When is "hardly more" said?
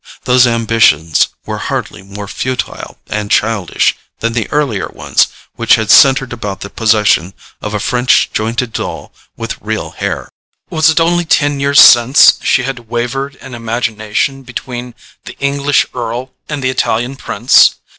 1.59-2.27